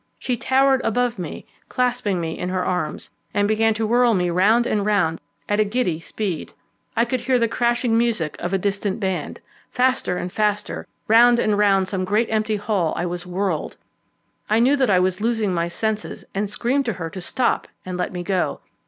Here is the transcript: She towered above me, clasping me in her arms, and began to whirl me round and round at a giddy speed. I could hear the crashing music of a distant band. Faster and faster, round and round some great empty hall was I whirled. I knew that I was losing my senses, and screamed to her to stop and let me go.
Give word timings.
She 0.17 0.35
towered 0.35 0.81
above 0.83 1.19
me, 1.19 1.45
clasping 1.69 2.19
me 2.19 2.35
in 2.35 2.49
her 2.49 2.65
arms, 2.65 3.11
and 3.35 3.47
began 3.47 3.75
to 3.75 3.85
whirl 3.85 4.15
me 4.15 4.31
round 4.31 4.65
and 4.65 4.83
round 4.83 5.21
at 5.47 5.59
a 5.59 5.63
giddy 5.63 5.99
speed. 5.99 6.53
I 6.95 7.05
could 7.05 7.21
hear 7.21 7.37
the 7.37 7.47
crashing 7.47 7.95
music 7.95 8.35
of 8.39 8.51
a 8.51 8.57
distant 8.57 8.99
band. 8.99 9.41
Faster 9.69 10.17
and 10.17 10.31
faster, 10.31 10.87
round 11.07 11.37
and 11.37 11.55
round 11.55 11.87
some 11.87 12.03
great 12.03 12.31
empty 12.31 12.55
hall 12.55 12.95
was 13.07 13.27
I 13.27 13.29
whirled. 13.29 13.77
I 14.49 14.57
knew 14.59 14.75
that 14.75 14.89
I 14.89 14.99
was 14.99 15.21
losing 15.21 15.53
my 15.53 15.67
senses, 15.67 16.25
and 16.33 16.49
screamed 16.49 16.85
to 16.85 16.93
her 16.93 17.11
to 17.11 17.21
stop 17.21 17.67
and 17.85 17.95
let 17.95 18.11
me 18.11 18.23
go. 18.23 18.59